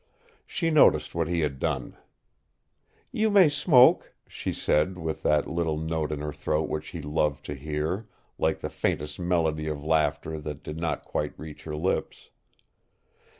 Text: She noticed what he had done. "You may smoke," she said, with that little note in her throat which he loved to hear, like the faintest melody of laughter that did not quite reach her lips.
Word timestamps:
She 0.47 0.71
noticed 0.71 1.13
what 1.13 1.27
he 1.27 1.41
had 1.41 1.59
done. 1.59 1.95
"You 3.11 3.29
may 3.29 3.49
smoke," 3.49 4.15
she 4.27 4.51
said, 4.51 4.97
with 4.97 5.21
that 5.21 5.45
little 5.47 5.77
note 5.77 6.11
in 6.11 6.21
her 6.21 6.33
throat 6.33 6.69
which 6.69 6.87
he 6.87 7.03
loved 7.03 7.45
to 7.45 7.53
hear, 7.53 8.07
like 8.39 8.61
the 8.61 8.69
faintest 8.71 9.19
melody 9.19 9.67
of 9.67 9.83
laughter 9.83 10.39
that 10.39 10.63
did 10.63 10.77
not 10.77 11.05
quite 11.05 11.37
reach 11.37 11.65
her 11.65 11.75
lips. 11.75 12.31